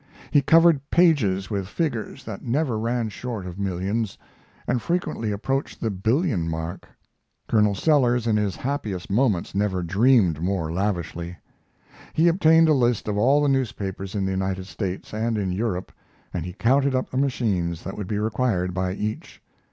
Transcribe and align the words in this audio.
He 0.31 0.41
covered 0.41 0.81
pages 0.89 1.51
with 1.51 1.67
figures 1.67 2.23
that 2.23 2.43
never 2.43 2.79
ran 2.79 3.09
short 3.09 3.45
of 3.45 3.59
millions, 3.59 4.17
and 4.67 4.81
frequently 4.81 5.31
approached 5.31 5.79
the 5.79 5.91
billion 5.91 6.49
mark. 6.49 6.89
Colonel 7.47 7.75
Sellers 7.75 8.25
in 8.25 8.35
his 8.35 8.55
happiest 8.55 9.11
moments 9.11 9.53
never 9.53 9.83
dreamed 9.83 10.41
more 10.41 10.71
lavishly. 10.73 11.37
He 12.13 12.27
obtained 12.27 12.67
a 12.67 12.73
list 12.73 13.07
of 13.07 13.15
all 13.15 13.43
the 13.43 13.47
newspapers 13.49 14.15
in 14.15 14.25
the 14.25 14.31
United 14.31 14.65
States 14.65 15.13
and 15.13 15.37
in 15.37 15.51
Europe, 15.51 15.91
and 16.33 16.45
he 16.47 16.53
counted 16.53 16.95
up 16.95 17.11
the 17.11 17.17
machines 17.17 17.83
that 17.83 17.95
would 17.95 18.07
be 18.07 18.17
required 18.17 18.73
by 18.73 18.93
each. 18.93 19.39